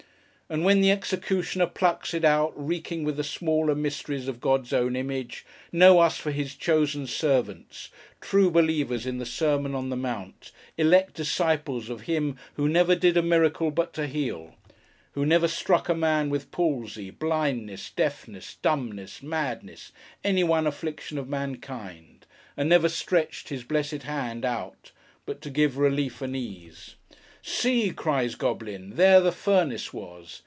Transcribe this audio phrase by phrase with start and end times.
[0.51, 4.97] And when the executioner plucks it out, reeking with the smaller mysteries of God's own
[4.97, 10.51] Image, know us for His chosen servants, true believers in the Sermon on the Mount,
[10.77, 14.55] elect disciples of Him who never did a miracle but to heal:
[15.13, 21.29] who never struck a man with palsy, blindness, deafness, dumbness, madness, any one affliction of
[21.29, 22.25] mankind;
[22.57, 24.91] and never stretched His blessed hand out,
[25.25, 26.95] but to give relief and ease!
[27.43, 27.89] See!
[27.89, 28.97] cries Goblin.
[28.97, 30.39] There the furnace was.